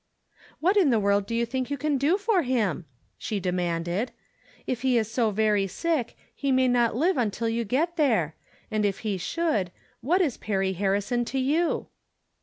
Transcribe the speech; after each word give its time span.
""What 0.61 0.77
in 0.77 0.89
tlie 0.89 0.99
world 0.99 1.27
do 1.27 1.35
you 1.35 1.45
think 1.45 1.69
you 1.69 1.77
can 1.77 1.99
do 1.99 2.17
for 2.17 2.41
him?" 2.41 2.85
she 3.19 3.39
demanded." 3.39 4.11
If 4.65 4.81
he 4.81 4.97
is 4.97 5.11
so 5.11 5.29
very 5.29 5.67
sick, 5.67 6.17
he 6.33 6.51
may 6.51 6.67
not 6.67 6.95
live 6.95 7.17
until 7.17 7.47
you 7.47 7.63
get 7.65 7.97
there; 7.97 8.35
and 8.71 8.83
if 8.83 9.01
he 9.01 9.19
should, 9.19 9.71
what 9.99 10.19
is 10.19 10.37
Perry 10.37 10.73
Harrison 10.73 11.23
to 11.25 11.37
you 11.37 11.85